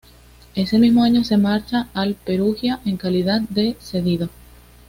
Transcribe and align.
Ese 0.55 0.79
mismo 0.79 1.03
año 1.03 1.23
se 1.23 1.37
marcha 1.37 1.87
al 1.93 2.15
Perugia 2.15 2.79
en 2.85 2.97
calidad 2.97 3.39
de 3.49 3.77
cedido. 3.79 4.29